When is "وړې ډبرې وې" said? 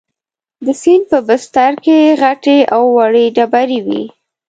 2.95-4.03